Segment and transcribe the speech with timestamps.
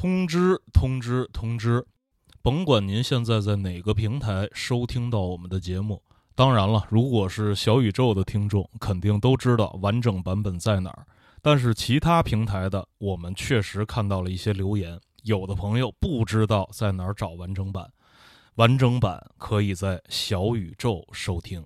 [0.00, 1.86] 通知通知通知！
[2.40, 6.02] 甭管您现在在哪个平台收听到我们的节目，
[6.34, 11.06] 当然了，如果是小宇宙的听众，肯定都知道完整版本在哪儿。
[11.42, 17.86] 但是其他平台的，我们确实看到了一些留言，有的朋友不知道在哪儿找完整版，
[18.54, 21.62] 完整版可以在小宇宙收听。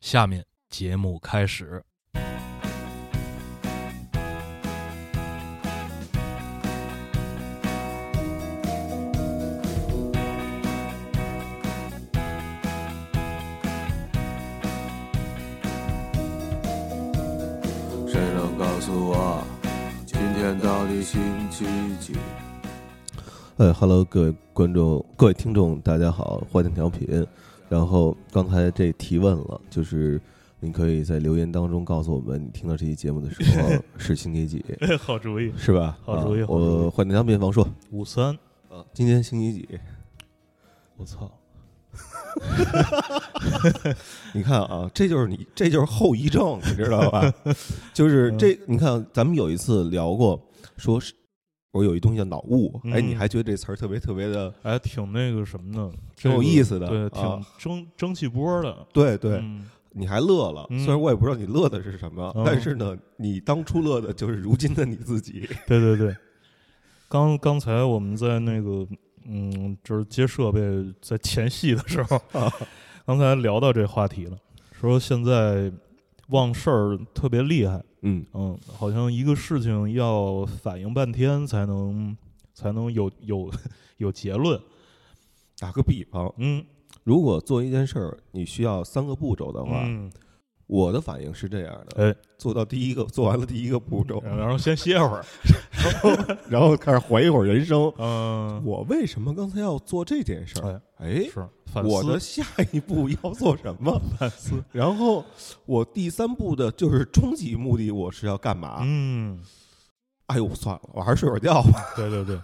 [0.00, 1.84] 下面节目开始。
[21.04, 21.66] 星期
[22.00, 22.14] 几？
[23.58, 27.26] 哎，Hello，各位观众、各位听众，大家好，欢迎调频。
[27.68, 30.18] 然后刚才这提问了，就是
[30.60, 33.68] 你可以在留言当中告诉我们，你听到这期节目的时候
[33.98, 34.64] 是星期几，
[34.98, 35.98] 好主意，是吧？
[36.02, 38.30] 好主意啊好主意我欢迎调频王硕五三，
[38.70, 39.68] 啊，今天星期几？
[40.96, 41.30] 我操！
[44.32, 47.30] 你看啊，这就是你，这就是后遗症，你知道吧？
[47.92, 50.40] 就是嗯这，你看咱们有一次聊过，
[50.76, 51.14] 说是
[51.72, 65.48] 我有一东西叫脑雾，哎，嗯你还觉得这词儿特别特别的，哎，挺那个什么的，挺有意思的对，啊挺蒸蒸汽波的，对对，嗯你还乐了，嗯虽然我也不知道你乐的是什么，嗯但是呢，你当初乐的就是如今的你自己。
[65.66, 66.14] 对对对。
[67.08, 68.84] 刚刚才我们在那个，
[69.24, 70.60] 嗯，就是接设备
[71.00, 72.52] 在前戏的时候，啊
[73.06, 74.36] 刚才聊到这话题了，
[74.72, 75.70] 说现在
[76.30, 78.24] 忘事儿特别厉害，嗯。
[78.32, 82.16] 嗯，好像一个事情要反应半天才能
[82.54, 83.50] 才能有有
[83.98, 84.60] 有结论，
[85.58, 86.64] 打个比方，嗯，
[87.02, 90.10] 如果做一件事儿你需要三个步骤的话，嗯，
[90.66, 95.24] 我的反应是这样的：哎，做到第一个， 做完了第一个步骤，然后先歇会儿，
[96.48, 97.92] 然后开始怀疑会儿人生。
[97.98, 100.80] 嗯，我为什么刚才要做这件事儿？
[100.98, 104.00] 哎，是反我的思下一步要做什么？
[104.16, 105.24] 反思，然后
[105.66, 108.78] 我第三步的就是终极目的，我是要干嘛？
[108.82, 109.40] 嗯。
[110.28, 111.82] 哎呦，算了，我还是睡会儿觉吧。
[111.94, 112.40] 对 对对，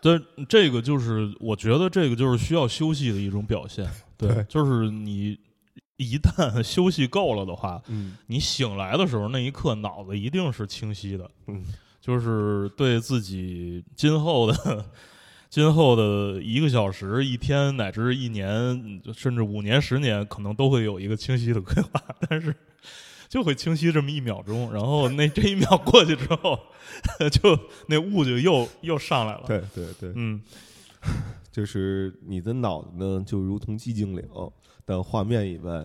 [0.00, 0.18] 这
[0.48, 3.88] 这个就是我觉得这个就是需要休息的一种表现。
[4.16, 5.38] 对，对就是你
[5.96, 11.64] 一旦休息够了的话，嗯你醒来的时候那一刻脑子一定是清晰的，嗯，
[12.00, 14.84] 就是对自己今后的。
[15.50, 22.54] 今后的一个小时、一天乃至一年，甚至五年、十年，可能都会有一个清晰的规划， 但是
[23.28, 26.56] 就会清晰这么一秒钟，然后那这一秒过去之后，
[27.32, 27.58] 就
[27.88, 29.42] 那雾就又又上来了。
[29.48, 30.40] 对对对，嗯，
[31.50, 34.24] 就是你的脑子呢，就如同寂静岭，
[34.84, 35.84] 但画面以外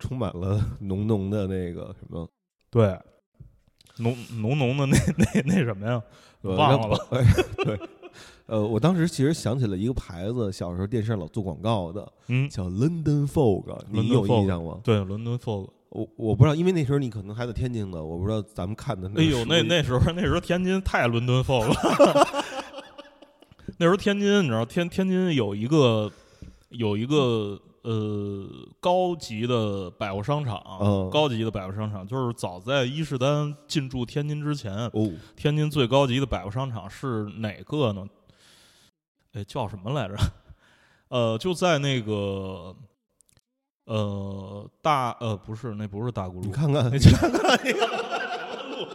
[0.00, 2.28] 充满了浓浓的那个什么，
[2.68, 2.98] 对，
[3.98, 6.02] 浓浓浓的那那那什么呀？
[6.42, 7.06] 呃忘了吧？
[7.10, 7.24] 哎，
[7.64, 7.80] 对，
[8.46, 14.80] 呃，我当时其实想起了一个牌子，小时候电视上老做广告的，嗯，叫 London Fog，你有印象吗？
[14.82, 15.68] 对 London 有 Fog。
[15.90, 22.44] 我我不知道，因为那时候你可能还在天津呢，我不知道咱们看的那个哎呦，那那时候那时候天津太伦敦 fog 了。
[23.78, 26.10] 那时候天津，你知道天天津有一个
[26.70, 28.46] 有一个呃
[28.80, 38.06] 高级的百货商场，嗯高级的百货商场，就是早在伊势丹进驻天津之前，哦，天津最高级的百货商场是哪个呢？
[39.32, 40.14] 哎，叫什么来着？
[41.08, 42.74] 呃，就在那个
[43.84, 47.86] 呃大呃不是，那不是大沽路，你看看， 你看看那个
[48.76, 48.88] 路，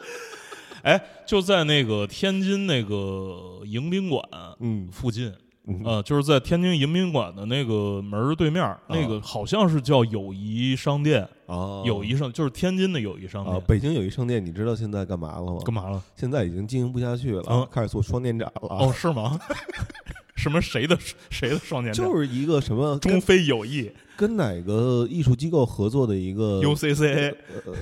[0.83, 4.23] 哎，就在那个天津那个迎宾馆
[4.59, 5.37] 嗯附近，嗯
[5.85, 13.63] 呃，就是在天津迎宾馆的那个门儿对面儿，那个好像是叫友谊商店，啊，友谊商就是天津的友谊商啊，店。
[13.67, 15.59] 北京友谊商店，你知道现在干嘛了吗？
[15.63, 16.03] 干嘛了？
[16.15, 18.67] 现在已经经营不下去了，嗯开始做双年展了。
[18.67, 19.39] 哦，是吗？
[20.35, 20.97] 什么谁的
[21.29, 22.05] 谁的双年展？
[22.05, 27.33] 就是一个什么中非友谊跟哪个艺术机构合作的一个 UCCA
[27.65, 27.73] 呃，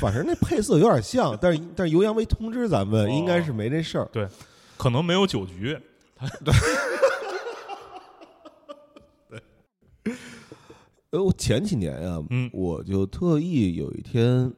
[0.00, 4.08] 反正那配色有点像，但是但是油阳没通知咱们，哦应该是没这事儿。
[4.10, 4.26] 对
[4.78, 5.76] 可能没有酒局，
[11.12, 14.52] 呃，我前几年啊，嗯我就特意有一天，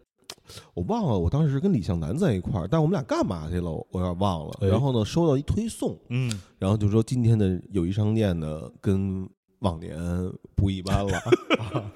[0.75, 3.71] 我忘了，我当时是跟李向南在一块儿，但我们俩干嘛去了？
[3.71, 4.53] 我有点忘了。
[4.61, 9.29] 哎然后呢，收到一推送，嗯，然后就说今天的友谊商店呢，跟
[9.61, 9.97] 往年
[10.55, 11.19] 不一般了。
[11.59, 11.91] 啊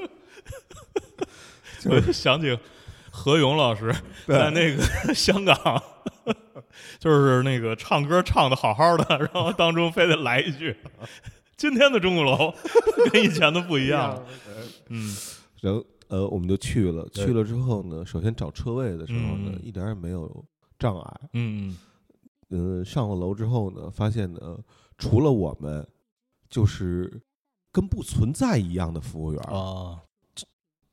[1.80, 2.58] 就我想起
[3.10, 3.94] 何勇老师
[4.26, 4.82] 在那个
[5.14, 5.82] 香港，
[6.98, 10.74] 就是那个唱歌唱的好好的，然后当中非得来一句
[11.56, 12.52] ：“今天的钟鼓楼
[13.10, 14.26] 跟以前的不一样了。”
[14.88, 15.16] 嗯，
[15.60, 17.08] 然后呃，我们就去了。
[17.08, 20.44] 去了之后呢，首先找车位的时候呢，嗯一点也没有
[20.78, 21.20] 障碍。
[21.32, 21.76] 嗯
[22.50, 24.58] 嗯，上了楼之后呢，发现呢，
[24.98, 25.86] 除了我们，
[26.48, 27.20] 就是
[27.72, 29.98] 跟不存在一样的服务员，啊，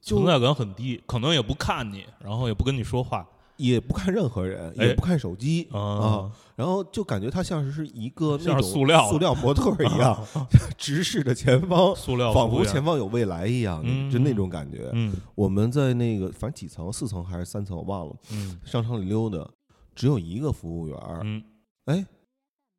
[0.02, 3.28] 存在感很低，可能也不看你，然后也不跟你说话
[3.58, 4.88] 也不看任何人，哎。
[4.88, 9.10] 也不看手机啊，啊，然后就感觉他像是一个那种塑料。
[9.10, 10.18] 塑料模特一样，
[10.78, 14.10] 直视着前方，塑料仿佛前方有未来一样，嗯。
[14.12, 14.90] 就那种感觉。
[14.94, 15.16] 嗯。
[15.36, 18.16] 我们在那个反正几层，四层还是三层，我忘了。
[18.32, 18.60] 嗯。
[18.64, 19.48] 商场里溜达，
[19.96, 21.44] 只有一个服务员儿，嗯，
[21.86, 22.06] 哎，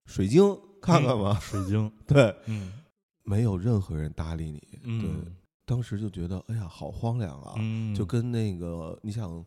[0.06, 0.43] 水晶
[0.81, 2.73] 看看吧，水晶， 对，嗯。
[3.27, 4.59] 没有任何人搭理你。
[4.59, 5.25] 对，嗯
[5.67, 7.55] 当时就觉得，哎呀，好荒凉啊！
[7.56, 9.43] 嗯，就跟那个，你想，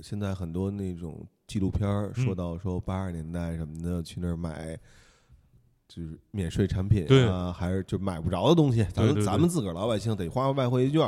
[0.00, 4.78] 现在很多那种纪录片儿说嗯到说八十年代什么的，去那儿买。
[5.88, 11.02] 就是免税产品对啊，还是就买不着的东西，咱们咱们自个儿老百姓得花外汇券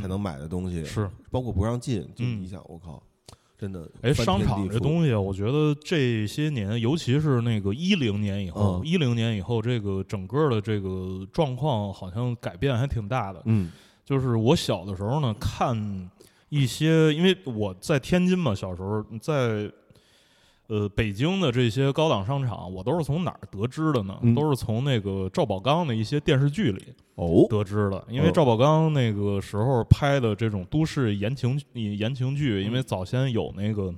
[0.00, 1.10] 才能买的东西，是。
[1.30, 2.00] 包括不让进。
[2.14, 3.02] 就嗯你想，我靠，
[3.58, 13.42] 真的哎，商场这东西，我觉得这些年，尤其是那个一零年以后，嗯一零年以后，这个整个的这个状况好像改变还挺大的。
[13.44, 13.70] 嗯
[14.06, 16.10] 就是我小的时候呢，看
[16.50, 19.72] 一些，因为我在天津嘛，小时候在
[20.66, 24.18] 呃北京的这些高档商场，我都是从哪儿得知的呢？
[24.20, 28.04] 嗯都是从那个赵宝刚的一些电视剧里哦，得知的。
[28.10, 33.94] 因为哦赵宝刚那个时候拍的这种都市言情言情剧，因为早先有那个。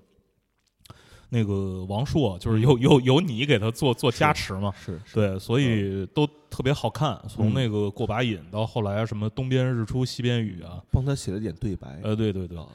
[1.34, 7.18] 那个王朔就是有有有你给他做做加持嘛，是是，对，所以都特别好看。
[7.26, 12.66] 从嗯那个过把瘾到后来什么东边日出西边雨啊，帮他写了点对白，呃，对对对啊，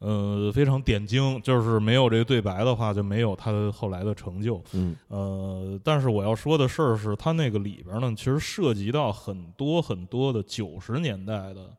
[0.00, 1.40] 呃，非常点睛。
[1.42, 4.62] 就是没有这个对白的话，就没有他后来的成就。
[4.74, 11.70] 嗯呃，但是我要说的事儿是，他那个里边呢，其实涉及到很多很多的九十年代的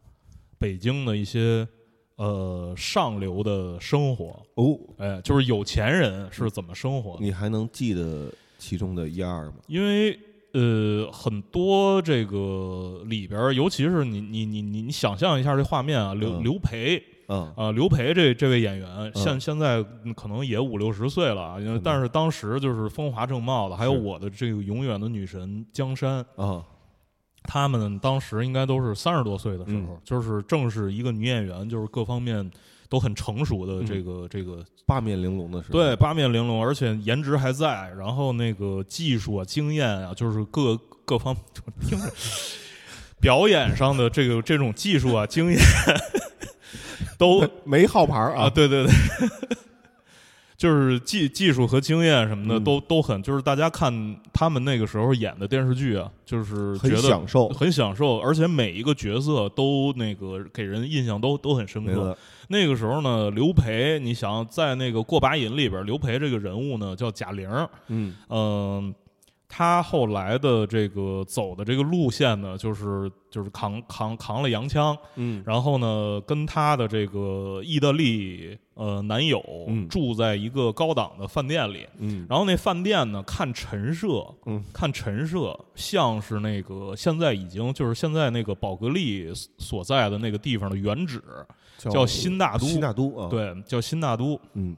[0.58, 1.68] 北京的一些
[2.16, 4.40] 呃上流的生活。
[4.56, 7.18] 哦，哎，就是有钱人是怎么生活？
[7.18, 7.26] 的。
[7.26, 9.54] 你还能记得其中的一二吗？
[9.68, 10.18] 因为
[10.54, 16.44] 呃，很多这个里边，尤其是你你你你你想象一下这画面啊，刘、嗯。
[16.44, 17.02] 刘培。
[17.30, 17.52] 嗯。
[17.56, 19.82] 啊、刘培这这位演员，现现在
[20.16, 21.82] 可能也五六十岁了啊，因为嗯。
[21.84, 26.64] 但是当时就是风华正茂的，还有我的这个永远的女神江山，啊，
[27.44, 29.98] 他们当时应该都是三十多岁的时候，嗯。
[30.04, 32.50] 就是正是一个女演员，就是各方面
[32.90, 41.36] 都很成熟的这个、这个八面玲珑的时候，对，八面玲珑，而且颜值还在，然后那个技术啊、经验啊，就是各各方
[41.82, 42.12] 听着
[43.20, 45.60] 表演上的这个这种技术啊、经验
[47.18, 48.94] 都没号牌儿啊，对对对，
[50.64, 53.92] 就是技技术和经验什么的、嗯都都很，就是大家看
[54.32, 62.18] 他们那个时候演的电视剧啊，就是觉很得享受，很享受，而且每一个角色都那个给人印象都都很深刻。
[62.48, 67.50] 那个时候呢，刘培，你想在那个过把瘾里边，刘培这个人物呢叫贾玲，
[67.90, 68.96] 嗯嗯、
[69.56, 75.44] 他后来的这个走的这个路线呢，就是就是扛扛扛了洋枪，嗯。
[75.46, 79.88] 然后呢，跟他的这个意大利呃男友嗯。
[79.88, 82.26] 住在一个高档的饭店里，嗯。
[82.28, 91.22] 然后那饭店呢，看陈设，嗯，看陈设像是那个现在已经就是现在那个宝格丽所在的那个地方的原址，
[91.78, 94.40] 叫新大都新大都啊，，对，叫新大都。
[94.54, 94.76] 嗯。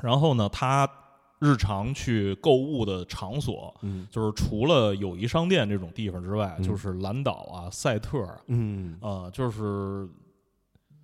[0.00, 0.88] 然后呢，他
[1.38, 10.08] 日常去购物的场所，嗯就是除了友谊商店这种地方之外，嗯就是蓝岛啊、赛特啊，嗯呃就是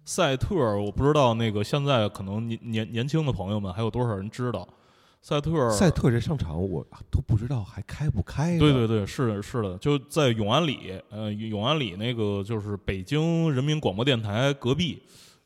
[0.04, 4.66] 赛特，我不知道那个现在可能年年年轻的朋友们还有多少人知道
[5.20, 5.70] 赛特？
[5.70, 15.00] 赛特这商场我都不知道还开不开，对对对，是的，是的，就在永安里，呃，永安里那个就是北京人民广播电台隔壁，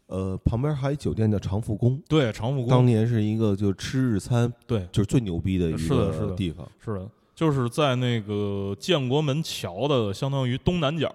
[0.07, 11.13] 呃，旁边还有一酒店叫长福宫，对，长福当，年是一个就吃日餐对，就是最牛逼的一个地方，是的，就是在那个建国门桥的相当于东南角，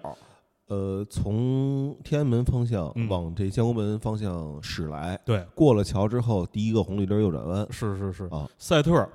[0.66, 9.08] 呃，从天安门方向嗯往这建国门方向驶来，对，过了桥之后，第一个红绿灯右转弯，是是是，啊赛特，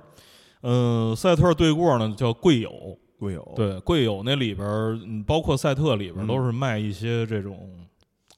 [0.62, 4.68] 嗯、赛特对过呢叫贵友，贵友，对，贵友那里边，
[5.06, 7.56] 嗯包括赛特里边都是卖一些这种，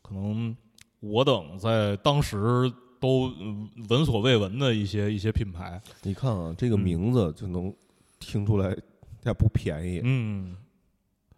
[0.03, 0.55] 可能
[1.01, 6.81] 我等在当时都嗯闻所未闻的一些一些品牌，你看啊，这个嗯。
[6.81, 7.75] 名字就能
[8.19, 8.77] 听出来，
[9.23, 10.01] 它不便宜。
[10.05, 10.55] 嗯，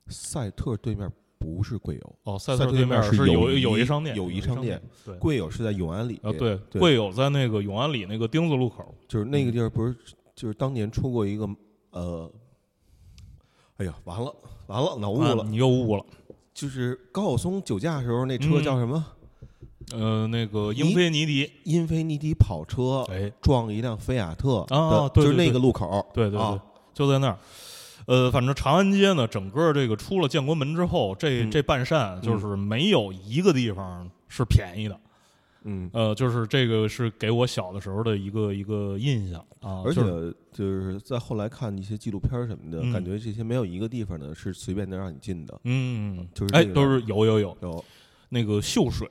[0.08, 9.94] 赛特对面不是贵友，哦，赛赛特特对面是有友谊友谊商店，友谊商商店，对，贵友是在永安里啊对，对贵友在那个永安里那个丁字路口，就是那个地儿，不是
[10.34, 11.48] 就是当年出过一个
[11.90, 12.30] 呃，
[13.76, 14.34] 哎呀，完了
[14.66, 16.04] 完了，脑雾了，啊你又雾了，
[16.52, 18.64] 就是高晓松酒驾时候那车嗯。
[18.64, 19.04] 叫什么？
[19.92, 26.60] 呃，那个英菲尼迪，英菲尼迪跑车哎，撞一辆菲亚特，啊对就是那个路口，对对对啊，
[26.94, 27.38] 就在那儿。
[28.06, 31.50] 呃，反正长安街呢，整个这个出了建国门之后，这嗯。
[31.50, 34.98] 这半扇就是没有一个地方是便宜的。
[35.64, 40.00] 嗯，呃，就是这个是给我小的时候的一个一个印象啊，而且
[40.52, 42.92] 就是在后来看一些纪录片什么的，嗯。
[42.92, 47.56] 感觉这些没有一个地方呢是随便能让你进的，嗯，哎，就是这个都是有有有。
[47.62, 47.84] 有
[48.32, 49.06] 那个秀水，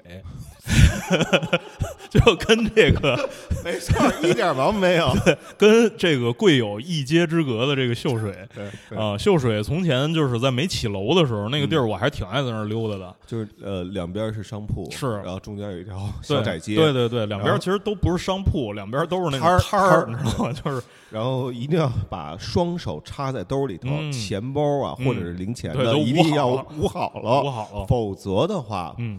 [2.10, 3.30] 就跟这个
[3.64, 3.96] 没错，
[4.28, 5.14] 一点毛病没有。
[5.58, 8.36] 跟这个贵有一街之隔的这个秀水。
[8.54, 13.16] 对啊，秀水从前就是在没起楼的时候，那个地嗯儿我还挺爱在那儿溜达的。
[13.28, 15.18] 就是呃，两边是商铺，是。
[15.18, 20.54] 然后中间有一条小窄街，对对对，两边其实都不是商铺，两边都是那个摊儿，摊你知道吗？
[20.54, 24.12] 就是然后一定要把双手插在兜里头，嗯。
[24.12, 27.22] 钱包啊嗯或者是零钱的对都一定要捂好了。
[27.44, 27.86] 捂好了，好了。
[27.88, 29.11] 否则的话，嗯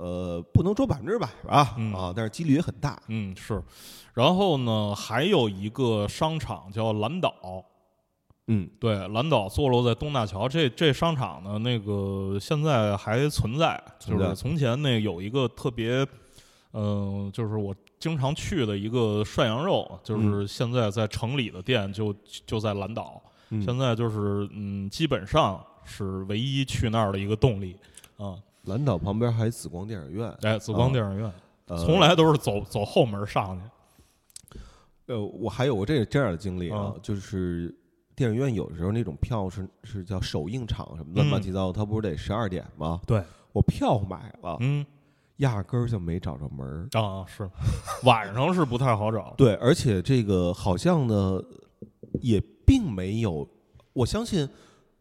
[0.00, 3.02] 呃，不能说百分之百吧，嗯啊，但是几率也很大。
[3.08, 3.60] 嗯是，
[4.14, 7.34] 然后呢，还有一个商场叫蓝岛。
[8.46, 16.06] 嗯对，蓝岛坐落在东大桥，这这商场呢，那个现在还存在，就是从前那有一个特别，
[16.72, 22.14] 嗯、就是我经常去的一个涮羊肉，就是现在在城里的店就
[22.46, 27.76] 就在蓝岛，嗯现在就是嗯，基本上是唯一去那儿的一个动力
[28.16, 28.36] 啊。
[28.68, 31.32] 蓝岛旁边还有紫光电影院，哎，紫光电影院、
[31.66, 34.58] 呃从来都是走走后门上去，
[35.06, 37.74] 呃，我还有过这这样的经历啊，嗯就是
[38.14, 43.00] 电影院有时候那种票是是叫首映场什么乱嗯七八糟，它不是得十二点吗？
[43.06, 43.22] 对，
[43.52, 44.86] 我票买了，嗯
[45.38, 46.88] 压根儿就没找着门儿。
[46.98, 47.48] 啊是，
[48.04, 51.42] 晚上是不太好找，对，而且这个好像呢，
[52.22, 53.46] 也并没有，
[53.92, 54.48] 我相信。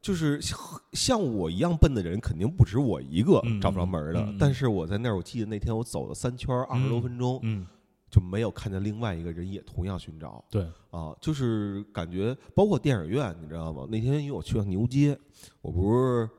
[0.08, 0.58] 就是像
[0.94, 4.22] 像我一样笨的人，肯定不止我一个嗯找不着门的。
[4.22, 7.68] 嗯嗯但是我在那儿，我记得那天我走了三圈二十多嗯分钟，嗯，
[8.10, 10.42] 就没有看见另外一个人也同样寻找。
[10.50, 13.86] 对，啊，就是感觉包括电影院，你知道吗？
[13.90, 15.20] 那天因为我去了牛街，
[15.62, 16.30] 我不是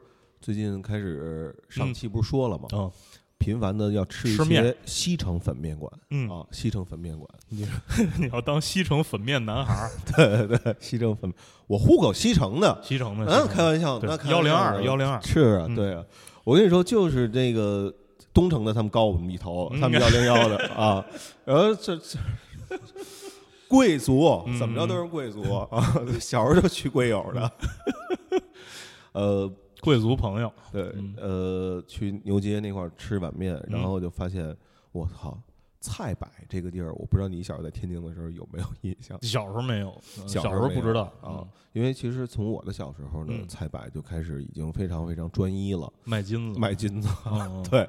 [0.40, 2.68] 最近开始上嗯期不是说了吗？
[3.38, 6.28] 嗯频繁的要吃一些西城粉面馆嗯。
[6.28, 7.66] 啊，西城粉面馆，你
[8.18, 11.33] 你要当西城粉面男孩儿， 对对对，西城粉，
[11.68, 15.75] 我户口西城的，西城的，嗯，开玩笑，那开幺零二幺零二，是啊，嗯。
[15.76, 16.04] 对啊，
[16.45, 17.92] 我跟你说，就是这个
[18.35, 19.80] 东城的，他们高我们一头，嗯。
[19.80, 21.04] 他们幺零幺的 啊，
[21.45, 22.18] 然后这这
[23.68, 24.59] 贵族嗯。
[24.59, 27.52] 怎么着都是贵族啊，小时候就去贵友的，
[29.12, 34.56] 呃，贵族朋友，对嗯，呃，去牛街那块儿吃碗面，然后就发现，
[34.92, 35.38] 我操。
[35.80, 39.16] 菜百这个地儿，我不知道你小时候在天津的时候有没有印象？
[39.23, 43.47] 小时候没有，嗯小小时候不知道啊，，因为其实从我的小时候呢，嗯。
[43.47, 47.08] 菜百就开始已经非常非常专一了，嗯卖金子，卖金子。
[47.70, 47.88] 对，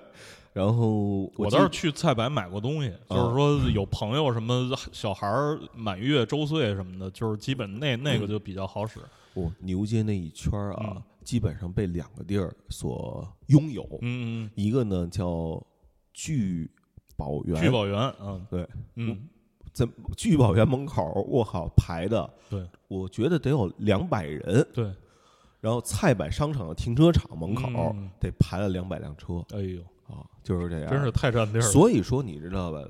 [0.53, 8.99] 然后我倒是去菜百买过东西，就是说有朋友什么小孩儿满月周岁什么的，就是基本那那个就比较好使。
[9.33, 15.61] 哦牛街那一圈儿啊，嗯基本上被两个地儿所拥有，嗯，一个呢叫
[16.13, 16.69] 聚
[17.15, 19.27] 宝园，聚宝园，嗯，对，嗯，
[19.73, 24.91] 在聚宝园门口，我靠排的，对，我觉得得有两百人，对，
[25.61, 28.09] 然后菜百商场的停车场门口嗯。
[28.19, 29.45] 得排了两百辆车。
[29.51, 31.67] 哎呦，啊，就是这样，真是太占地儿了。
[31.67, 32.83] 所以说你知道吧？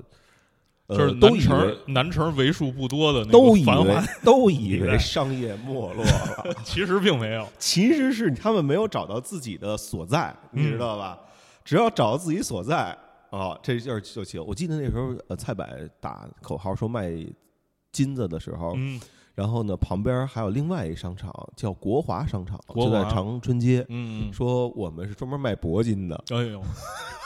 [0.90, 7.46] 呃就是都以南城为南城为数不多的那都以为都以为商业没落了， 其实并没有。
[7.58, 11.18] 其实是他们没有找到自己的所在，你知道吧？
[11.64, 12.96] 只要找到自己所在
[13.30, 14.44] 啊，这就是就行。
[14.44, 15.64] 我记得那时候呃，蔡柏
[16.00, 17.10] 打口号说卖
[17.92, 19.00] 金子的时候，嗯
[19.36, 23.86] 然后呢旁边还有另外一商场叫国华商场，就在长春街。
[23.88, 26.60] 嗯，说我们是专门卖铂金的，哎呦，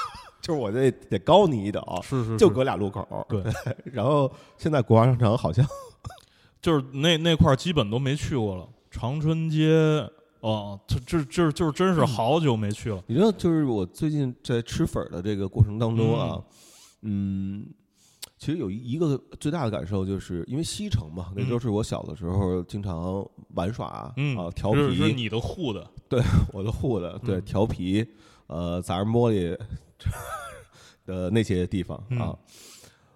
[0.45, 3.27] 就是我这得高你一等，是是，就隔俩路口。
[3.31, 3.43] 对，
[3.91, 5.67] 然后现在国华商场好像
[6.61, 8.69] 就是那那块儿基本都没去过了。
[8.91, 9.71] 长春街，
[10.41, 13.03] 哦，这这这就是真是好久没去了。
[13.07, 16.39] 你知道，就是我最近在吃粉儿的这个过程当中啊，
[17.01, 17.65] 嗯，
[18.37, 25.91] 其实有一一个最大的感受，就是因为西城嘛，那嗯都是我小的时候经常玩耍嗯啊，调皮，是是你的护的，
[26.53, 28.07] 我的护的，对，嗯调皮，
[28.47, 29.59] 呃，砸人玻璃
[31.07, 32.37] 的 那些地方嗯啊。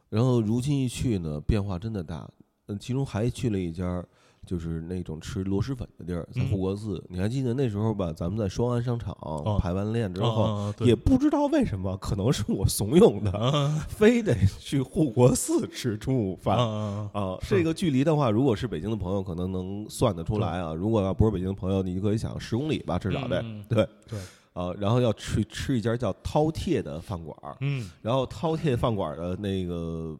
[0.08, 2.28] 然后如今一去呢，变化真的大。
[2.66, 4.04] 嗯，其中还去了一家。
[4.46, 7.04] 就是那种吃螺蛳粉的地儿，在嗯护国寺。
[7.10, 8.10] 你还记得那时候吧？
[8.16, 9.14] 咱们在双安商场
[9.60, 16.56] 排完练之后，也不知道为什么，可能是我怂恿的，嗯非得去护国寺吃中午饭。
[16.56, 20.72] 啊，这个距离的话，如果是北京的朋友，可能能算得出来啊。
[20.72, 24.18] 如果要不是北京的朋友，你就可以想十公里吧，至少得嗯对对
[24.58, 30.18] 啊，然后要去吃一家叫饕餮的饭馆儿，嗯然后饕餮饭馆的那个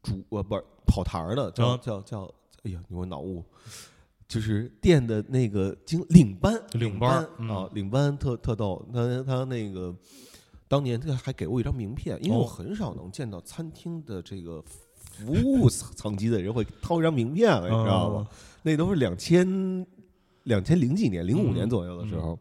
[0.00, 2.32] 主呃不是跑堂儿的叫啊叫叫，
[2.62, 3.44] 哎呀，你我脑雾，
[4.28, 9.92] 就是店的那个经领班领班啊，领班特特逗，他他那个
[10.68, 14.62] 当年他还给我一张名片，因为我哦很少能见到餐厅的这个
[15.00, 18.28] 服务层级的人会掏一张名片了，你知道吗？
[18.62, 19.84] 那都是两千
[20.44, 22.38] 两千零几年零五年嗯左右的时候。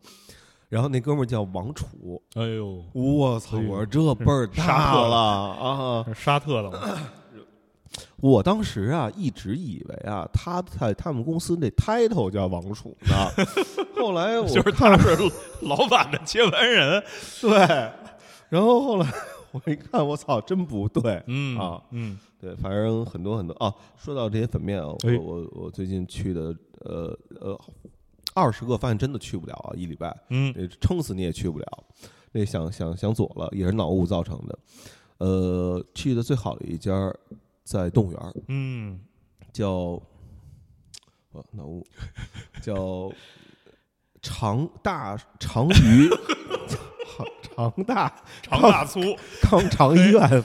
[0.71, 3.57] 然后那哥们儿叫王楚，哎呦，我操！
[3.57, 6.05] 我说这辈儿沙大特了啊！
[6.15, 6.97] 沙特的？
[8.21, 13.45] 我当时啊，一直以为啊，他在他们公司那 title 叫王楚呢。
[13.97, 15.17] 后来我就是他是
[15.59, 17.03] 老板的接班人。
[17.41, 17.51] 对，
[18.47, 19.13] 然后后来
[19.51, 21.21] 我一看，我操，真不对。
[21.27, 23.75] 嗯啊，嗯对，反正很多很多啊。
[23.97, 27.59] 说到这些粉面我我我最近去的呃呃
[28.33, 30.15] 二十个，发现真的去不了啊，一礼拜。
[30.29, 31.83] 嗯撑死你也去不了，
[32.31, 34.59] 那想想想左了，也是脑雾造成的。
[35.17, 37.13] 呃，去的最好的一家
[37.63, 38.99] 在动物园儿，嗯，
[39.53, 40.01] 叫
[41.31, 41.85] 呃脑雾，
[42.61, 43.11] 叫
[44.21, 46.09] 长大长鱼
[47.55, 48.99] 长长大长大粗，
[49.41, 50.43] 康长医院，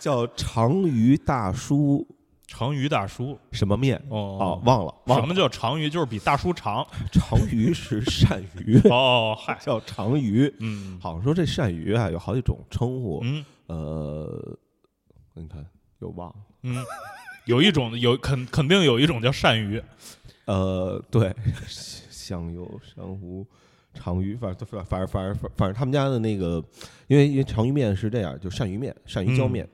[0.00, 2.06] 叫长鱼大叔
[2.52, 3.38] 长鱼大叔。
[3.52, 3.96] 什么面？
[4.10, 5.88] 哦啊，忘了，忘了什么叫长鱼？
[5.88, 6.84] 就是比大叔长。
[7.12, 10.52] 长鱼是鳝鱼， 哦，嗨，叫长鱼。
[10.58, 14.58] 嗯好像说这鳝鱼啊有好几种称呼，嗯呃，
[15.34, 15.64] 你看
[16.00, 16.76] 又忘了，嗯，
[17.46, 19.80] 有一种有肯肯定有一种叫鳝鱼。
[20.46, 21.32] 呃，对，
[21.68, 23.46] 香油、珊瑚、
[23.94, 26.62] 长鱼，反正反反正反正反正他们家的那个，
[27.06, 29.68] 因为因为长鱼面是这样，就鳝鱼面、鳝鱼浇面。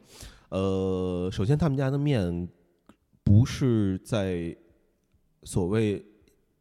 [0.50, 2.46] 呃，首先他们家的面
[3.26, 4.56] 不是在
[5.42, 6.00] 所谓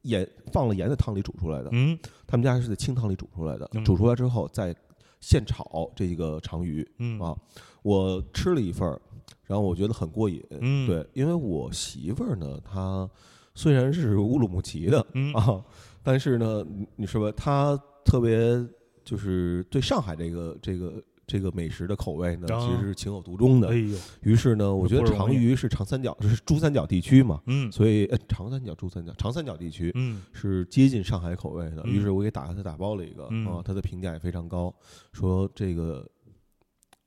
[0.02, 1.96] 盐放了盐的汤里煮出来的，嗯。
[2.26, 3.86] 他们家是在清汤里煮出来的，嗯。
[3.86, 4.76] 煮出来之后再
[5.22, 6.84] 现炒这个长鱼。
[6.98, 7.20] 嗯。
[7.20, 7.38] 啊，
[7.84, 9.00] 我吃了一份儿，
[9.44, 10.44] 然后我觉得很过瘾。
[10.50, 10.88] 嗯。
[10.88, 13.08] 对，因为我媳妇儿呢，她
[13.54, 15.32] 虽然是乌鲁木齐的、嗯。
[15.34, 15.64] 啊，
[16.02, 18.68] 但是呢，你你说吧，她特别
[19.04, 22.60] 就是对上海这个这个这个美食的口味呢，啊。
[22.60, 23.70] 其实是情有独钟的。
[23.70, 23.76] 哎。
[23.76, 27.72] 呦，于是呢，我觉得长鱼是长三角，就是珠三角地区嘛，嗯。
[27.72, 29.92] 所以呃，长三角、珠三角、长三角地区。
[29.96, 30.22] 嗯。
[30.34, 31.92] 是接近上海口味的，嗯。
[31.92, 33.48] 于是我给打他打包了一个嗯。
[33.48, 34.74] 啊，他的评价也非常高，
[35.12, 36.08] 说这个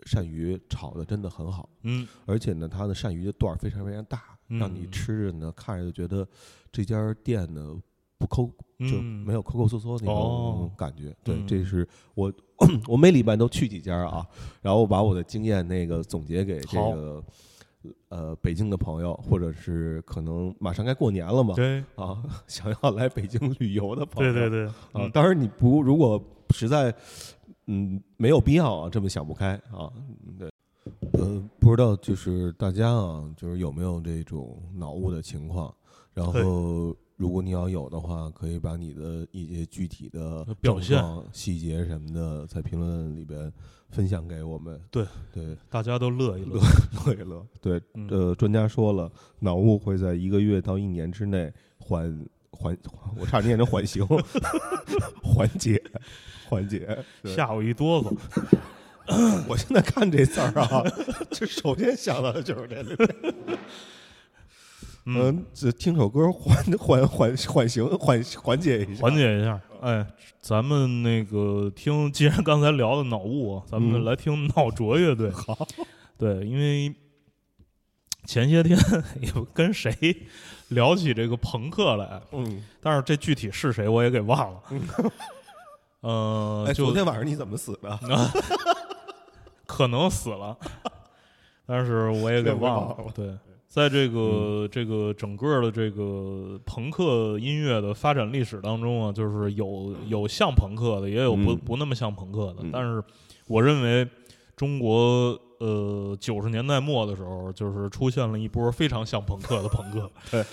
[0.06, 2.06] 鳝鱼炒的真的很好，嗯。
[2.26, 6.26] 而且呢，它的鳝鱼的段儿非常非常大，让你嗯吃着呢看着就觉得
[6.72, 7.76] 这家店呢
[8.16, 8.46] 不抠，
[8.78, 9.24] 就嗯。
[9.26, 10.54] 没有抠抠缩缩那哦。
[10.58, 11.14] 种感觉。
[11.22, 11.46] 对，嗯。
[11.46, 12.32] 这是我
[12.88, 14.26] 我每礼拜都去几家啊，
[14.60, 17.22] 然后我把我的经验那个总结给这个
[18.08, 21.82] 呃北京的朋友，或者是可能马上该过年了嘛，对。
[21.94, 26.92] 啊， 想要来北京旅游的朋友，对对对啊嗯，当然你不如果实在
[27.66, 29.92] 嗯没有必要啊这么想不开啊，
[30.26, 30.50] 嗯对，
[31.12, 35.72] 呃，不知道就是大家啊，就是有没有这种脑雾的情况，
[36.12, 41.02] 然后如果你要有的话，可以把你的一些具体的表现
[41.32, 43.52] 细节什么的在评论里边
[43.90, 46.60] 分享给我们，对对，大家都乐一乐。
[47.04, 52.78] 乐一乐，对，嗯呃，专家说了，脑雾会在一个月到一年之内缓缓，
[53.18, 54.06] 我差点念成缓刑，
[55.20, 55.82] 缓解，
[56.48, 57.04] 缓解。
[57.24, 58.16] 吓我一哆嗦。
[59.48, 60.84] 我现在看这字儿啊，
[61.32, 63.58] 这首先想到的就是这个。
[65.10, 69.58] 嗯，嗯，这听首歌缓缓缓缓刑缓缓解一下，缓解一下。
[69.80, 70.06] 哎，
[70.40, 75.30] 咱们那个听，既然刚才聊的脑雾啊，咱们嗯来听脑浊乐队。
[75.30, 75.66] 好，
[76.18, 76.94] 对，因为
[78.26, 78.78] 前些天
[79.22, 79.94] 也跟谁
[80.68, 84.60] 聊起这个朋克来，嗯，但是这具体是谁我也给忘了。
[86.00, 87.98] 呃，哎，就昨天晚上你怎么死的？
[89.64, 90.56] 可能死了，
[91.66, 93.12] 但是我也给忘了。
[93.14, 93.36] 对，
[93.68, 94.18] 在这个、
[94.64, 102.56] 嗯这个整个的这个朋克音乐的发展历史当中啊，就是有有像朋克的，也有不、嗯不那么像朋克的。
[102.62, 103.02] 嗯但是
[103.46, 104.08] 我认为
[104.56, 110.10] 中国呃九十年代末的时候，就是出现了一波非常像朋克的朋克。
[110.32, 110.44] 对。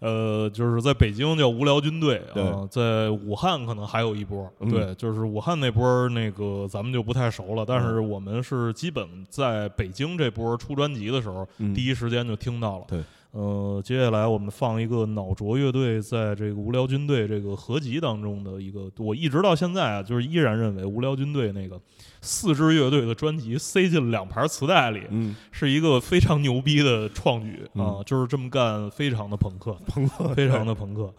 [0.00, 12.84] 呃，就是在北京叫无聊军队对啊，在武汉可能还有一波，嗯对，就是武汉那波儿那个咱们就不太熟了，但是我们是基本在北京这波出专辑的时候，嗯第一时间就听到了。
[12.88, 21.78] 对，呃，接下来我们放一个脑浊乐队在这个无聊军队这个合集当中的一个，我一直到现在啊，就是依然认为无聊军队那个
[22.22, 28.00] 四支乐队的专辑塞进两盘磁带里，嗯，是一个非常牛逼的创举啊！
[28.00, 31.12] 嗯就是这么干，非常的朋克， 朋克非常的朋克。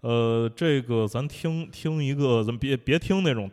[0.00, 3.50] 呃，这个咱听听一个，咱别别听那种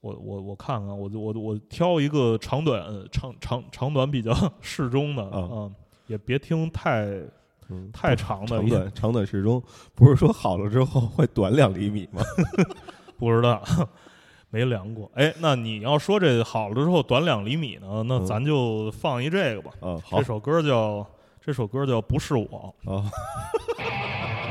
[0.00, 5.70] 我我我看看，我我我挑一个长短长长长短比较 适中的啊啊，
[6.06, 7.06] 也别听太
[7.70, 9.62] 嗯，太长的，长短长短适中，
[9.94, 12.22] 不是说好了之后会短两厘米吗？
[13.18, 13.62] 不知道，
[14.50, 15.10] 没量过。
[15.14, 19.70] 哎，那你要说这好了之后短两厘米呢，那嗯咱就放一这个吧。
[19.80, 21.06] 啊，好这首歌叫
[21.40, 22.74] 这首歌叫不是我。
[22.84, 23.08] 啊，
[23.78, 24.43] 人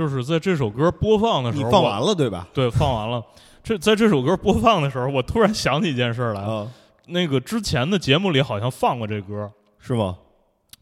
[0.00, 2.48] 就是在这首歌播放的时候，你放完了对吧？
[2.54, 3.22] 对，放完了。
[3.62, 6.40] 这在这首歌播放的时候，我突然想起一件事儿来。
[6.40, 6.66] 啊，
[7.08, 10.16] 那个之前的节目里好像放过这歌，是吗？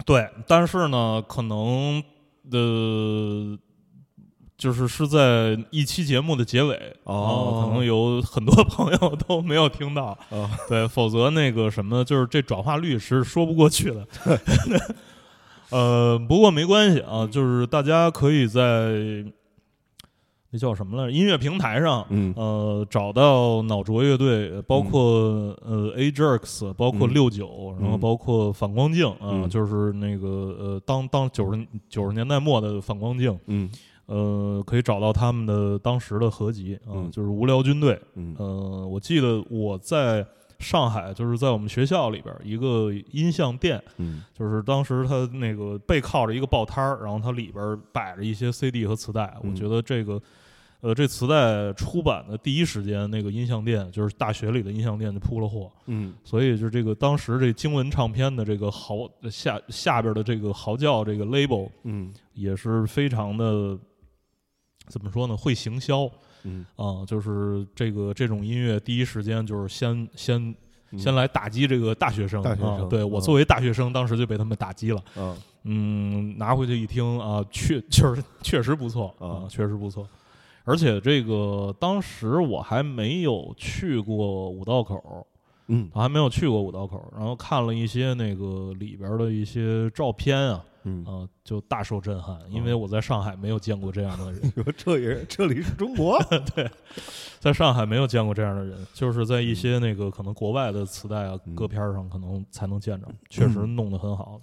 [0.07, 2.00] 对，但是呢，可能
[2.48, 3.59] 的，
[4.57, 14.07] 就是是在一期节目的结尾哦啊可能有很多朋友都没有听到，啊，对，否则那个什么，就是这转化率是说不过去的。
[15.70, 19.24] 呃，不过没关系啊，就是大家可以在
[20.50, 21.12] 那叫什么来着？
[21.12, 25.00] 音乐平台上，嗯呃，找到脑浊乐队，包括、
[25.62, 30.26] 呃 A Jerks，包括嗯六九、然后嗯包括反光镜啊、嗯就是那个
[30.59, 33.70] 呃，当当九十九十年代末的反光镜，嗯
[34.07, 38.00] 呃，可以找到他们的当时的合集啊、嗯就是无聊军队。
[38.14, 40.26] 嗯呃，我记得我在
[40.58, 49.36] 上海，就是在我们学校里边一个音像店，嗯就是当时它那个背靠着一个报摊儿，然后它里边摆着一些 CD 和磁带。
[49.42, 50.20] 嗯我觉得这个，
[50.80, 63.78] 呃，这磁带出版的第一时间，那个音像店就是大学里的音像店就铺了货，嗯所以就这个当时这经文唱片的这个嚎下下边的这个嚎叫这个 label 嗯也是非常的
[64.88, 65.36] 怎么说呢？
[65.36, 66.10] 会行销
[66.48, 70.54] 嗯啊、就是这个这种音乐第一时间就是先先
[70.90, 72.87] 嗯先来打击这个大学生大学生啊！
[72.88, 75.02] 对我嗯作为大学生，当时就被他们打击了。
[75.16, 80.08] 啊嗯，拿回去一听啊，确就是确实不错啊确实不错。
[80.64, 85.26] 而且这个当时我还没有去过五道口，
[85.66, 96.18] 嗯我还没有去过五道口，然后看了一些那个里边的一些照片啊，嗯，啊，就大受震撼，因为我在上海没有见过这样的人，你说这也这里是中国？
[96.54, 96.70] 对
[97.40, 104.40] 在上海没有见过这样的人，就是在一些那个可能国外的磁带啊、嗯歌片上可能才能见着，确实弄得很好。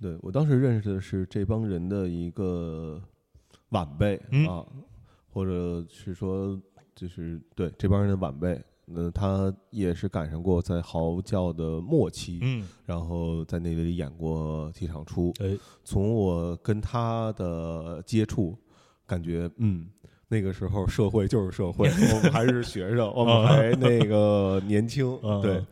[0.00, 3.00] 对我当时认识的是这帮人的一个
[3.70, 4.64] 晚辈、嗯啊，
[5.32, 6.60] 或者是说
[6.94, 8.60] 就是对这帮人的晚辈。
[8.84, 15.32] 那他也是赶上过在嚎叫的末期，嗯，然后在那里演过几场出。
[15.40, 18.56] 哎，从我跟他的接触，
[19.06, 19.86] 感觉嗯，
[20.28, 25.64] 那个时候社会就是社会， 我们还是学生，我们还那个年轻， 嗯对，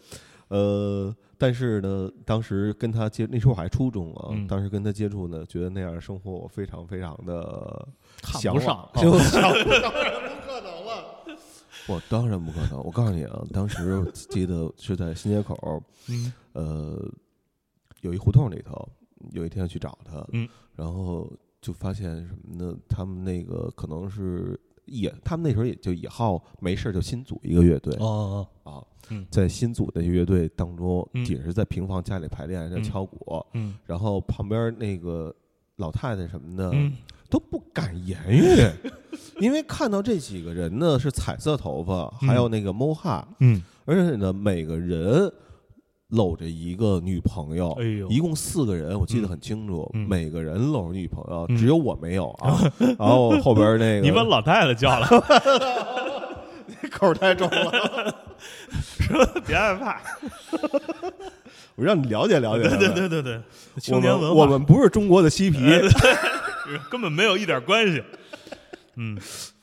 [0.49, 7.89] 呃，但是呢，当时跟他接，那时候我还初中啊，嗯当时跟他接触呢，觉得那样的生活我非常非常的
[8.23, 11.17] 看向往 不上啊就想当然不可能了。
[11.91, 17.13] 我当然不可能，我告诉你啊，当时记得是在新街口， 嗯呃，
[18.03, 18.89] 有一胡同里头，
[19.33, 22.77] 有一天去找他，嗯，然后就发现什么呢？
[22.89, 35.35] 他们那个可能是也，他们那时候也就以好没事儿就新组一个乐队哦啊，嗯在新组的乐队当中，嗯也是在平房家里排练，在嗯敲鼓，嗯然后旁边那个
[35.77, 36.93] 老太太什么的，嗯
[37.31, 38.45] 都不敢言语，
[39.39, 45.33] 因为看到这几个人呢是彩色头发，还有那个 mo 哈，嗯，而且呢每个人
[46.09, 48.09] 搂着一个女朋友，哎呦。
[48.09, 50.09] 一共四个人，我记得很清楚，嗯。
[50.09, 51.57] 每个人搂着女朋友，嗯。
[51.57, 52.61] 只有我没有啊。
[52.99, 55.07] 然后后边那个你把老太太叫来，
[56.91, 58.15] 口太重了，
[59.47, 60.01] 别害怕。
[61.77, 62.69] 我让你了解了解。
[62.69, 63.41] 对对对对对，
[63.79, 64.29] 青年文化。
[64.29, 65.59] 们我们不是中国的嬉皮，
[66.91, 68.03] 根本没有一点关系。
[68.97, 69.19] 嗯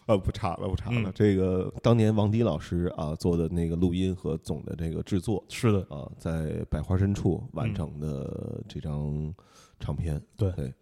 [0.08, 1.02] 呃，不查了，不查了。
[1.02, 9.34] 嗯这个当年王迪老师啊做的那个录音和总的这个制作是的，啊，在百花深处完嗯成的这张
[9.82, 10.74] 唱片，对对，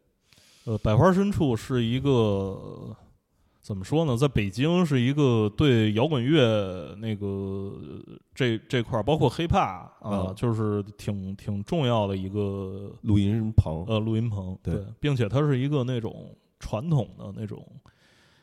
[0.66, 2.96] 呃，百花深处是一个
[3.66, 4.16] 怎么说呢？
[4.16, 17.66] 在北京是一个对摇滚乐那个呃这这块儿，包括 hiphop 啊，嗯就是挺挺重要的一个录音棚，呃录音棚，对对，并且它是一个那种传统的那种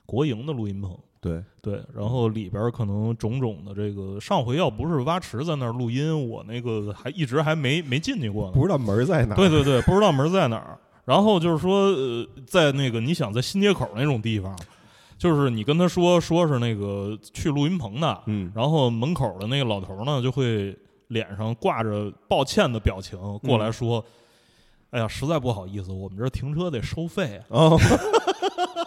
[0.04, 0.98] 国营的录音棚。
[1.20, 8.54] 对，对，然后里边儿可能种种的这个，上回要不是挖池在那儿录音，我那个还一直还没没进去过呢。
[8.54, 9.37] 不知道门儿在哪儿。
[9.37, 10.76] 对对对，不知道门儿在哪儿。
[11.04, 14.58] 然后就是说，呃，在那个你想在新街口那种地方，
[15.22, 24.04] 就是你跟他说说是那个去录音棚的，嗯，然后门口的那个老头呢就会脸上挂着抱歉的表情过来说
[24.90, 27.44] ：“哎呀，实在不好意思，我们这儿停车得收费啊。
[27.50, 27.78] 哦，”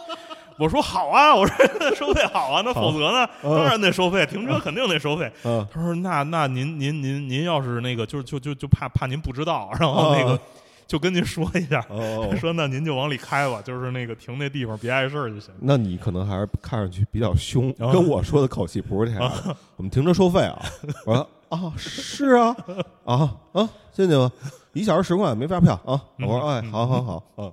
[0.60, 1.56] 我说：“好啊，我说
[1.94, 3.26] 收费好啊，那否则呢？
[3.42, 10.40] 嗯 当然得收费，停车肯定得收费。”嗯，他说：“那那您您您您要是那个就就就就怕怕您不知道，然后那个哦
[10.86, 15.52] 就跟您说一下，哦，说那您就往里开吧，就是那个停那地方别碍事儿就行。
[15.60, 19.56] 那你可能还是看上去比较凶，啊跟我说的口气不是这样的。
[19.76, 20.62] 我们停车收费啊，
[21.04, 22.56] 我说啊，是啊，
[23.04, 24.30] 啊啊，进去吧，
[24.72, 26.00] 一小时十块，没发票啊。
[26.18, 27.52] 我说哎，嗯好好好，啊，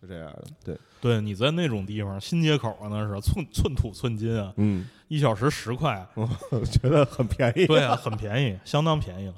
[0.00, 7.66] 就这样的，对，对，你在那种地方，新街口啊，那是寸寸土寸金啊，嗯，一小时十块，我觉得很便宜。
[7.66, 9.34] 对啊，很便宜，相当便宜了。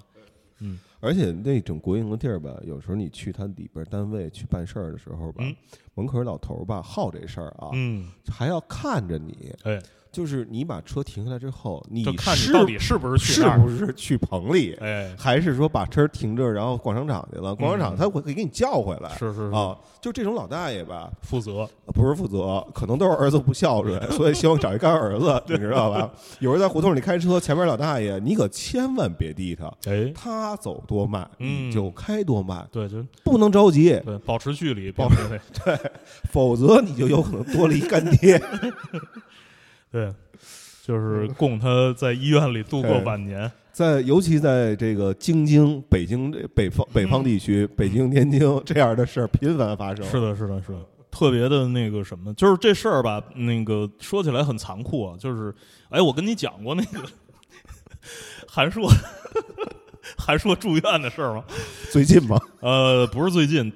[1.05, 5.55] 而且那种国营的地儿吧，有时候你去他里边单位去办事儿的时候吧，嗯。
[5.95, 9.81] 门口老头儿吧好这事儿啊，嗯，还要看着你，哎，
[10.14, 13.44] 就是你把车停下来之后，你看你到底是不是去是。
[13.59, 17.55] 不是去棚里，哎，还是说把车停这儿，然后逛商场去了？
[17.55, 19.11] 逛商场嗯他会给你叫回来。
[19.11, 21.68] 是是是，啊，就这种老大爷吧，负责。
[21.94, 26.11] 不是负责，可能都是儿子不孝顺， 所以希望找一干儿子，你知道吧？
[26.40, 35.16] 有人在胡同里开车，前面老大爷，你可千万别滴他，哎，他走多慢，嗯你就开多慢，对，就不能着急，对，保持距离，保持
[35.64, 35.79] 对
[36.31, 38.40] 否则你就有可能多了一干爹。
[39.95, 40.13] 对，
[40.85, 43.49] 就是供他在医院里度过哎晚年。
[43.71, 50.05] 在尤其在这个京津、北京这北方北方地区，北京、天津 这样的事儿频繁发生。
[50.07, 50.79] 是的，是的，是的，
[51.11, 55.55] 特别的那个什么，就是这事儿吧，那个说起来很残酷啊，就是，
[55.91, 57.01] 哎，我跟你讲过那个
[58.49, 58.89] 韩硕，
[60.17, 61.45] 韩硕住院的事儿吗？
[61.91, 62.39] 最近吗？
[62.61, 63.73] 呃，不是最近，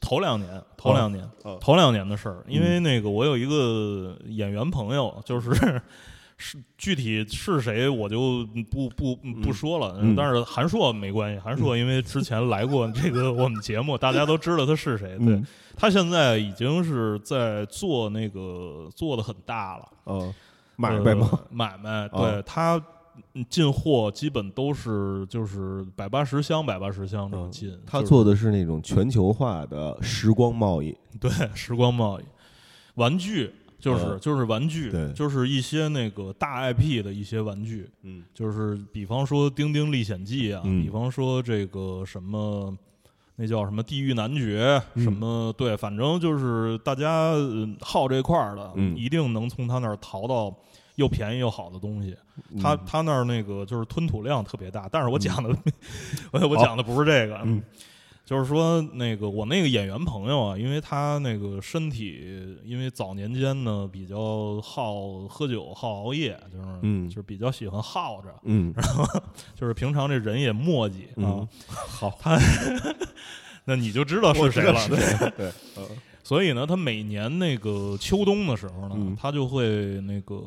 [0.00, 2.42] 头两年，头两年，哦头两年的事儿。
[2.48, 5.50] 因为那个我有一个演员朋友，就是
[6.38, 9.98] 是具体是谁我就不不不说了。
[10.00, 15.16] 嗯但是韩硕没关系，韩硕因为之前来过这个我们节目，大家都知道他是谁。
[15.18, 20.34] 对嗯他现在已经是在做那个做的很大了，哦，
[20.76, 21.28] 买卖吗？
[21.32, 22.82] 呃买卖，哦对他。
[23.48, 30.96] 进货基本都是就是百八十箱百八十箱这么嗯进，他做的是那种全球化的时光贸易。
[31.18, 32.24] 对，时光贸易，
[32.94, 42.76] 玩具就是、嗯就是玩具，对就是一些那个大 IP 的一些玩具，嗯就是比方说《丁丁历险记》啊，嗯比方说这个什么。
[43.42, 50.54] 那叫什么地狱男爵，嗯什么对，反正就是大家呃好这块儿的，嗯一定能从他那儿淘到
[51.00, 52.14] 又便宜又好的东西。
[52.62, 52.80] 他嗯。
[52.86, 55.48] 他那儿那个就是吞吐量特别大，但是我讲的、
[56.30, 57.62] 我我讲的不是这个，嗯。
[58.22, 67.08] 就是说那个我那个演员朋友啊，因为他那个身体，因为早年间呢比较好喝酒、好熬夜，就是、嗯。
[67.08, 68.72] 就是比较喜欢耗着，嗯。
[69.56, 71.42] 就是平常这人也磨叽啊。
[71.42, 71.48] 嗯。
[72.20, 72.38] 他，
[73.66, 74.78] 那你就知道是谁了。
[74.86, 75.52] 对对，
[76.22, 79.16] 所以呢，他每年那个秋冬的时候呢，嗯。
[79.20, 80.42] 他就会那个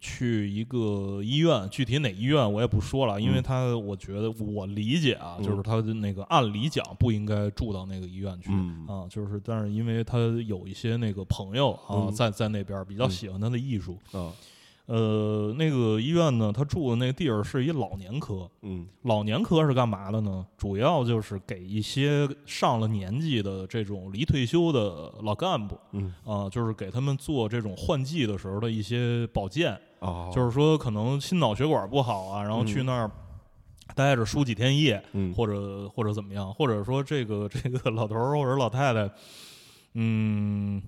[0.00, 3.42] 去一个医院，具体哪医院我也不说了，因为嗯。
[3.42, 5.44] 他我觉得我理解啊，嗯。
[5.44, 8.50] 就是他的那个按理讲不应该住到那个医院去。
[8.50, 8.86] 嗯。
[8.86, 12.12] 啊，就是，但是因为他有一些那个朋友啊，嗯。
[12.12, 13.10] 在在那边比较嗯。
[13.10, 14.32] 喜欢他的艺术，啊
[14.86, 20.44] 呃，那个医院呢，他住的那个地儿是一老年科，嗯老年科是干嘛的呢？
[20.58, 33.10] 主要就是给一些上了年纪的这种离退休的老干部嗯啊，就是给他们做这种换季的时候的一些保健，哦，就是说可能心脑血管不好啊，然后去嗯那儿
[33.94, 39.10] 待着输几天液，嗯或者或者怎么样，或者说这个这个老头儿或者老太太，
[39.94, 40.82] 嗯。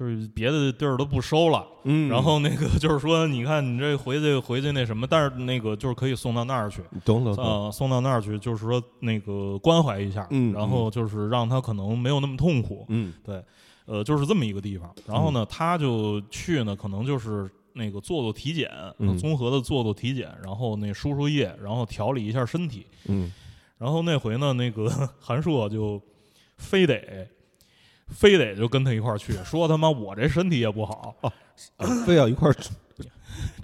[0.00, 13.12] 就是别的地儿都不收了，嗯，然后那个就是说，你看你这回去回去那什么，但是那个就是可以送到那儿去，懂懂送到那儿去，就是说那个关怀一下，嗯然后就是让他可能没有那么痛苦，嗯
[13.84, 14.90] 呃，就是这么一个地方。
[15.06, 22.86] 然后呢，他就去呢，可能就是那个做做体检，嗯综合的做做体检，然后那输输液，然后调理一下身体。
[23.06, 23.30] 嗯
[23.76, 24.88] 然后那回呢，那个
[25.20, 26.00] 韩硕就
[26.56, 27.28] 非得
[28.10, 31.14] 非得就跟他一块儿去，说他妈我这身体也不好，
[32.06, 32.54] 非要一块儿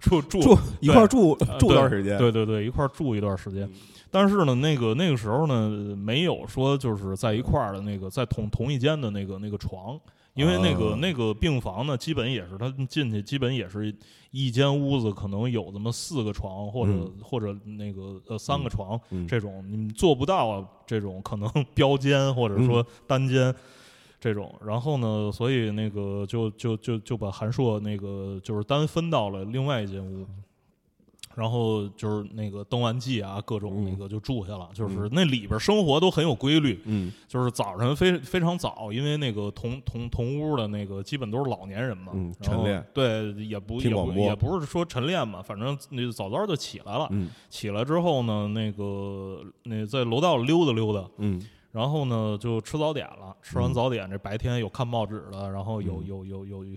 [0.01, 2.17] 住住住一块儿住呃 住段时间。
[2.19, 3.69] 对对对，一块儿住一段时间。
[4.11, 9.99] 但是呢，那个那个时候呢，没有说就是在一块儿的那个在同同一间的那个那个床，
[10.35, 13.95] 因为那个、哦那个病房呢，基本也是他进去，基本也是
[14.31, 23.55] 一间屋子，可能有这么四个床或者、嗯或者那个呃三个床、嗯这种，你做不到这种可能 标间或者说单间。
[24.27, 30.27] 这种，然后呢，所以那个就就就就把韩硕那个就是单分到了另外一间屋，
[31.37, 37.13] 然后就是那个登完记啊，各种那个就住下了，就是那里边生活都很有规律，嗯。
[37.29, 42.35] 就是早晨非非常早，因为那个同同同屋的那个基本都是老年人嘛，嗯。
[42.43, 47.31] 晨练对，也不也不也不是说晨练嘛，反正那早早就起来了，嗯。
[47.49, 51.41] 起来之后呢，那个那在楼道溜达溜达，嗯
[51.73, 56.77] 然后呢就吃早点了，吃完早点这白天有看报纸的，然后有嗯有有有，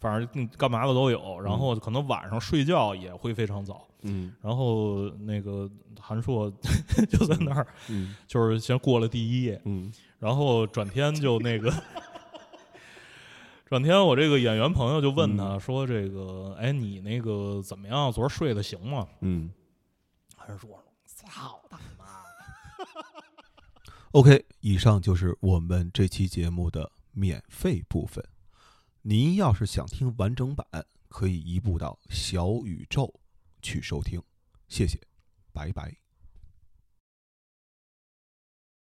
[0.00, 3.86] 反正嗯干嘛的都有，然后可能晚上睡觉也会非常早。
[4.02, 6.50] 嗯然后那个韩硕
[7.10, 11.70] 就在那儿，嗯就是先过了第一夜，嗯然后转天就那个，
[13.68, 18.10] 转天我这个演员朋友就问他嗯说：“这个，哎，你那个怎么样？
[18.10, 19.50] 昨儿睡得行吗嗯。？”
[20.36, 21.82] 韩硕说：“操他妈！”
[24.12, 28.24] OK，以上就是我们这期节目的免费部分。
[29.02, 30.66] 您要是想听完整版，
[31.08, 33.20] 可以移步到小宇宙
[33.62, 34.20] 去收听。
[34.66, 34.98] 谢谢，
[35.52, 35.99] 拜拜。